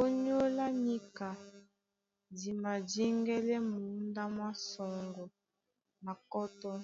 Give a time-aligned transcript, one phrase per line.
[0.00, 1.28] Ónyólá níka
[2.38, 5.24] di madíŋgɛ́lɛ́ mǒndá mwá sɔŋgɔ
[6.04, 6.76] na kɔ́tɔ́.